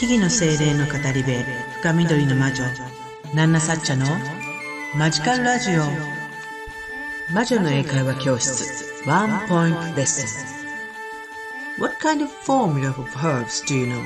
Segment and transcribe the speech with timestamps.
[0.00, 1.30] 木々の精霊の語り部
[1.82, 2.64] 深緑の魔女
[3.34, 4.06] ナンナサッチャの
[4.96, 5.82] マジカルラジオ。
[7.34, 10.24] 魔女の英会話教室ワンポイントレッス
[11.76, 11.82] ン。
[11.82, 14.02] What kind of formula of herbs do you know?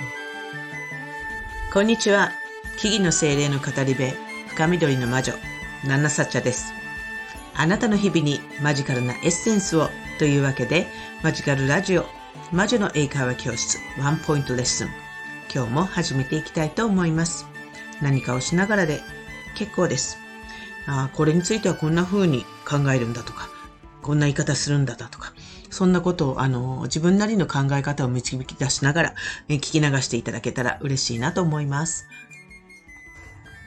[1.72, 2.32] こんにちは。
[2.76, 4.10] 木々の精霊の語り部
[4.48, 5.34] 深緑の魔女
[5.84, 6.74] ナンナサッチャです。
[7.54, 10.88] あなたの日々にマジカルなエッセンスをというわけで
[11.22, 12.06] マジカルラジオ
[12.50, 15.03] 魔女の英会話教室ワンポイントレッスン。
[15.54, 17.46] 今日も始めていきたいと思います。
[18.02, 19.00] 何かをしながらで
[19.56, 20.18] 結構です。
[20.88, 23.48] あこれについてはこんな風に考えるんだとか、
[24.02, 25.32] こんな言い方するんだだとか、
[25.70, 29.14] そんなことを、あの、自分なりの考え方を導き出しながら、
[29.48, 32.04] え聞き流していただけたら嬉しいなと思います。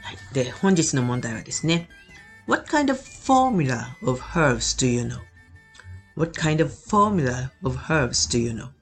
[0.04, 0.18] はい。
[0.34, 1.88] で、本日の問題はですね。
[2.48, 8.52] What kind of formula of herbs do you know?What kind of formula of herbs do you
[8.52, 8.77] know?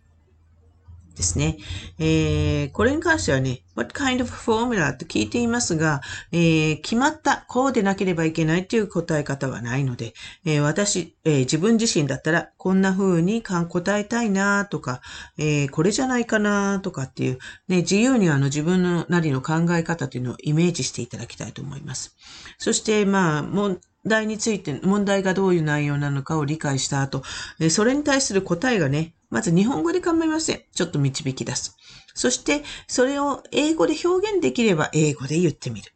[1.15, 1.57] ですね。
[1.97, 10.13] えー、これに関してはね、what kind of formula と聞いていますが、えー、決まった、こうでなければいけないという答え方はないので、
[10.45, 15.01] えー、私、えー、自分自身だったら、こんな風に答えたいなとか、
[15.37, 22.15] えー、これじゃないかなとかっていう、ね、自由にあの自分のなりの考え方というのをイメージしていただきたいと思います。
[22.57, 27.23] そして、まあ、もう、題について、問題がどういう内容なのかを理解した後、
[27.69, 30.61] それに対する答えがね、まず日本語で構いません。
[30.73, 31.75] ちょっと導き出す。
[32.13, 35.91] そして、それを英語で表現できれば英語で言ってみる。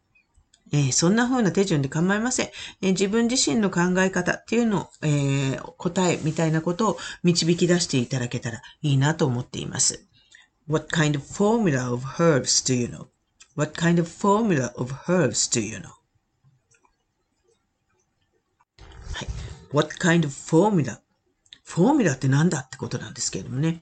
[0.72, 2.46] えー、そんな風な手順で構いません、
[2.80, 10.06] えー、自分自身の考え方っていうのを、えー、答えみたいなことを導き出していただけたらいいなと思っています。
[10.68, 15.78] What kind of formula of herbs do you know?What kind of formula of herbs do you
[15.78, 15.88] know?
[19.12, 19.28] はい。
[19.72, 20.98] What kind of formula?
[21.64, 23.80] フォーミュラって何だってことなんですけれどもね。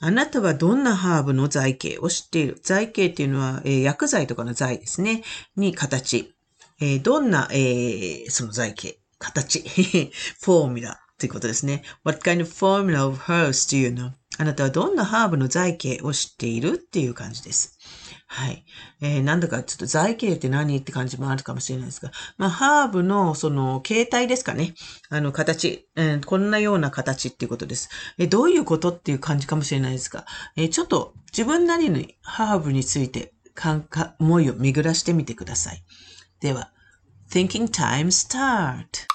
[0.00, 2.60] あなたはどんなハーブの材形を知っている？
[2.62, 5.22] 材形っていうのは、えー、薬剤とかの材ですね。
[5.56, 6.34] に形。
[6.80, 9.60] えー、どんな、えー、その材形、形。
[10.42, 11.82] フォーミュラということですね。
[12.04, 14.12] What kind of formula of hers do you know?
[14.38, 17.78] あなたはどんなハーブの剤形を知っているっていう感じです。
[18.26, 18.64] はい。
[19.00, 24.74] えー、なんだかちょっと財形って何って感じもあるかもしれないですが、まあ、ハーブのその形態ですかね。
[25.08, 27.90] あの形、えー、こんなような形っていうことです。
[28.18, 35.84] えー、どういうことっていう感じかもしれないですが、え、ちょっと自分なりにハーブについて感か思いを巡らしてみてください。
[36.40, 36.72] では、
[37.30, 39.13] Thinking Time Start!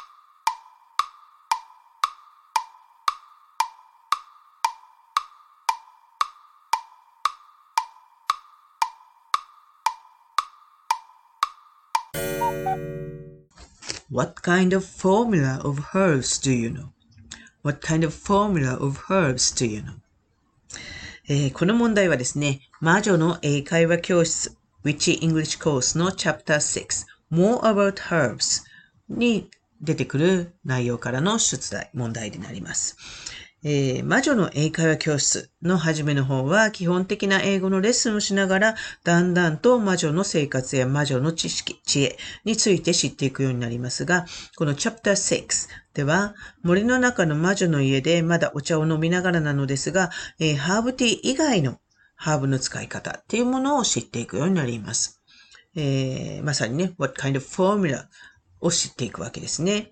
[14.11, 16.89] What kind of formula of herbs do you know?
[17.61, 19.93] What kind of formula of herbs do you know?
[21.27, 28.63] えー、この問題はですね、魔女の英会話教室 Which English Course の Chapter 6 More About Herbs
[29.09, 32.97] に出てくる内容からの出題、問題になります。
[33.63, 44.25] えー、魔女の英会話教室の初めの方は基本的な英語のレッスンをしながら、だんだんと魔女の生活や魔女の知識、知恵について知っていくようになりますが、
[44.55, 50.09] この Chapter 6では、森の中の魔女の家でまだお茶を飲みながらなのですが、
[50.39, 51.79] えー、ハーブティー以外の
[52.15, 55.21] ハーブの使い方っていうものを知っていくようになります。
[55.75, 58.07] えー、まさにね、what kind of formula
[58.61, 59.91] を知っていくわけですね。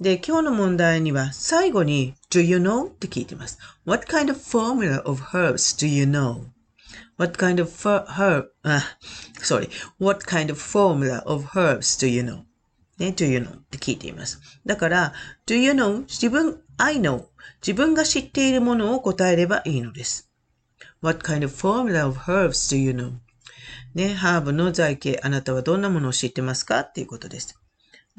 [0.00, 2.86] で、今日の問題には最後に Do you know?
[2.86, 3.58] って聞いてます。
[3.84, 8.82] What kind of formula of herbs do you know?What kind of herb, あ、
[9.40, 9.70] sorry.
[9.98, 12.42] What kind of formula of herbs do you know?
[12.98, 13.58] ね、do you know?
[13.58, 14.40] って聞いています。
[14.66, 15.12] だから、
[15.46, 16.02] do you know?
[16.02, 17.26] 自分、I know.
[17.60, 20.30] 自分が知っているものを答えればいいのです。
[21.00, 23.12] What kind of formula of herbs do you know?
[23.94, 27.58] ね、ハーブの財形、あなたはどんなものを知ってますかっていうことです。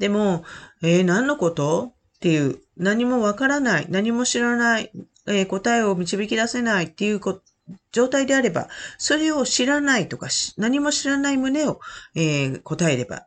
[0.00, 0.44] でも、
[0.82, 1.92] えー、何のこと？
[2.16, 4.90] っていう、何もわからない、何も知らない、
[5.26, 7.20] えー、答えを導き出せないっていう
[7.92, 8.68] 状態であれば、
[8.98, 11.80] それを知らないとか、何も知らない旨を、
[12.14, 13.26] えー、答えれば、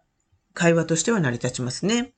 [0.54, 2.14] 会話としては成り立ちますね。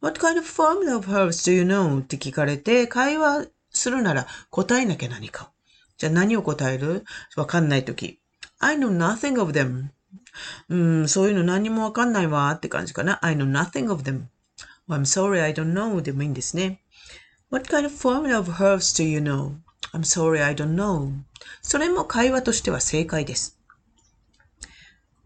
[0.00, 2.00] What kind of formula of herbs do you know?
[2.00, 5.52] って聞かれて、会話するなら答えなきゃ何か。
[5.98, 7.04] じゃあ何を答える？
[7.36, 8.20] わかんないとき。
[8.58, 9.90] I know nothing of them.
[10.68, 13.18] うん、そういうの何もわかんないわって感じかな。
[13.22, 14.24] I know nothing of them.
[14.88, 16.82] I'm sorry, I don't know でもいいんですね。
[17.50, 19.56] What kind of formula of herbs do you know?
[19.92, 21.12] I'm sorry, I don't know.
[21.62, 23.58] それも会話としては正解です。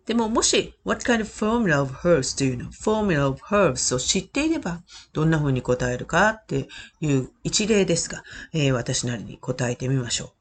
[0.06, 2.70] でももし、What kind of formula of herbs do you know?
[2.70, 4.82] Formula of herbs を知っていれば、
[5.14, 6.68] どんな風に答えるかって
[7.00, 8.22] いう一例ですが、
[8.52, 10.34] えー、私なりに答えてみましょ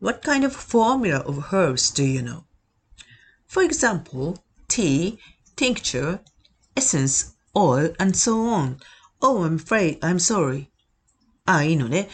[0.00, 0.06] う。
[0.06, 2.42] What kind of formula of herbs do you know?
[3.47, 4.37] For example,
[4.67, 5.17] tea,
[5.55, 6.19] tincture,
[6.75, 8.77] essence, oil, and so on.
[9.21, 10.67] Oh, I'm afraid, I'm sorry.
[11.45, 12.09] あ、いいのね。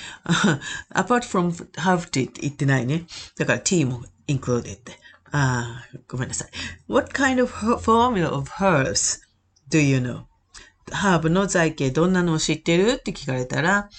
[0.93, 3.05] apart from have to って言ってないね。
[3.37, 4.79] だから tea も included
[5.31, 6.49] あ、ごめんなさい。
[6.87, 9.19] What kind of formula of herbs
[9.69, 10.23] do you know?
[10.91, 13.89] ハーブの財形どんなのを知ってるって聞かれたら、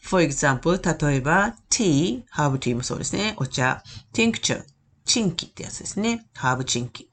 [0.00, 3.34] for example, 例えば tea, ハーブティーもそうですね。
[3.38, 3.82] お茶。
[4.12, 4.62] tincture,
[5.07, 6.27] チンキってやつですね。
[6.35, 7.09] ハーブチンキ。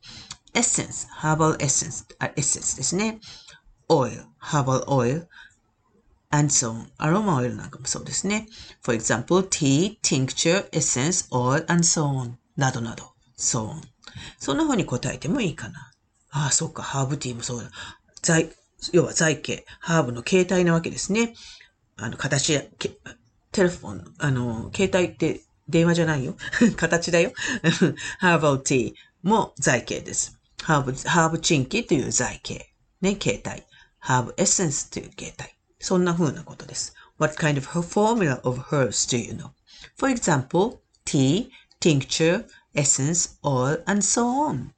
[0.52, 3.20] essence, ハーバルエッセンス、あ、エッセンスですね。
[3.88, 5.28] oil, ハーバルオイル。
[6.30, 6.86] and so on.
[6.98, 8.48] アロマオイルなんかもそうですね。
[8.82, 12.32] For example, tea, tincture, essence, oil, and so on.
[12.56, 13.12] などなど。
[13.38, 13.80] so on.
[14.38, 15.92] そんな風に答えてもいいかな。
[16.30, 16.82] ああ、そうか。
[16.82, 17.70] ハーブティーもそうだ。
[18.22, 18.50] 財、
[18.92, 21.34] 要は財形、ハーブの形態なわけですね。
[21.96, 22.62] あの、形や、
[23.52, 26.36] テレフォン、あの、携帯って電話じゃないよ。
[26.76, 27.32] 形だよ。
[28.18, 30.38] ハーバルティーも財形です。
[30.62, 32.72] ハーブ、ハーブチンキという財形。
[33.00, 33.66] ね、形態。
[33.98, 35.56] ハーブエッセンスという形態。
[35.78, 36.94] そんな風なことです。
[37.18, 39.50] What kind of formula of herbs do you know?
[39.96, 41.50] For example, tea,
[41.80, 42.44] tincture,
[42.74, 44.70] essence, oil, and so on.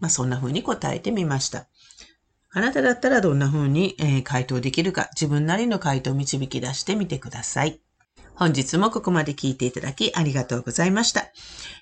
[0.00, 1.66] まあ、そんな風に答えてみました。
[2.50, 7.80] あなただったらどんな風に、えー、回答できるか、自分なりの回答を導き出してみてください。
[8.34, 11.26] 本日もここまで聞いていただきありがとうございました。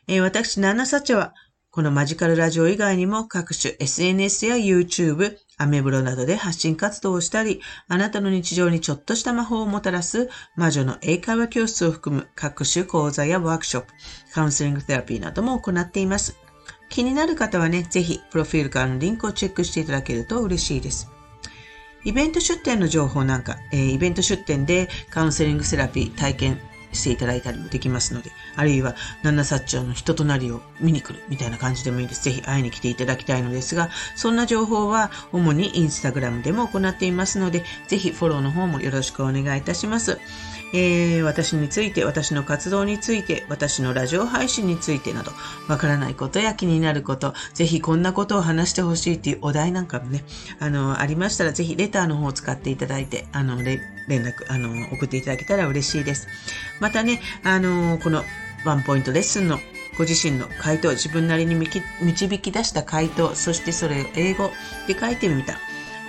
[0.07, 1.35] えー、私、ナナサチャは、
[1.71, 13.93] このマジカルラジオ以外にも各種 SNS や YouTube、アメブロなどで発信活動をしたり、あなたの日常にちょっとした魔法をもたらす魔女の英会話教室を含む各種講座やワークショップ、
[14.35, 16.37] カウンセリングセラピーなども行っています。
[16.91, 21.11] 気になる方はね、ぜひ、プロフィールからのリンクをチェックしていただけると嬉しいです。
[22.05, 26.61] イベント出店の情報なんか、え、イベント出店でカウンセリングセラピー体験
[26.93, 32.25] していただいたりもできますので、あるいは、ナナサッチョの人となりを見に来るみたいな感じでもいいです。
[32.25, 40.19] ぜひ会いに来ていただきたいのですが、そんな情報は主にインスタグラムでも行っていますので、ぜひフォローの方もよろしくお願いいたします。
[40.73, 45.33] えー、私について、私の活動について、私のラジオ配信についてなど、
[45.69, 50.25] わからないことや気になること、ぜひこんなことを話してほしいっていうお題なんかもね、
[50.59, 56.27] あの、ありましたら、ぜひレターの方を使っていただいて、あの、連絡、あの、送っていただけたら嬉しいです。
[56.81, 58.25] またね、あの、この
[58.65, 59.59] ワンポイントレッスンの
[59.99, 64.51] ご自身の回答、自分なりに導き出した回答、そしてそれを英語
[64.87, 65.59] で書いてみた。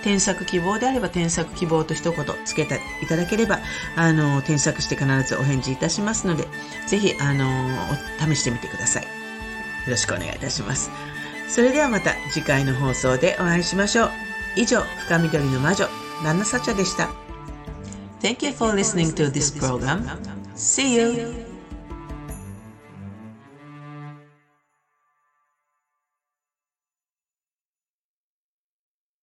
[0.04, 3.60] 添削希望であれば添削希望と一言つけていただければ、
[3.96, 6.46] あの、添削して必ずお返事いたしますので、
[6.86, 7.74] ぜひ、あの、
[8.18, 9.02] 試してみてください。
[9.02, 9.08] よ
[9.88, 10.90] ろしくお願いいたします。
[11.48, 14.10] それではまた次回の放送でお会いしましょう。
[14.56, 15.88] 以上、深緑の魔女、
[16.22, 17.08] ナナサチャでした。
[18.20, 20.06] Thank you for listening to this program.
[20.54, 21.43] See you!